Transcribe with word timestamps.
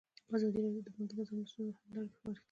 ازادي 0.35 0.59
راډیو 0.65 0.83
د 0.85 0.89
بانکي 0.95 1.13
نظام 1.19 1.37
د 1.41 1.45
ستونزو 1.51 1.77
حل 1.79 1.89
لارې 1.93 2.09
سپارښتنې 2.13 2.29
کړي. 2.29 2.39